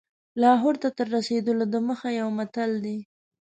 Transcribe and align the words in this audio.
لاهور 0.41 0.75
ته 0.81 0.89
تر 0.97 1.07
رسېدلو 1.15 1.65
دمخه 1.73 2.09
یو 2.19 2.27
متل 2.37 2.71
دی. 2.85 2.97